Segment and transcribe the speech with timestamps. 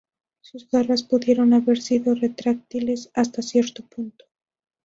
[0.41, 4.25] Sus garras pudieron haber sido retráctiles hasta cierto punto.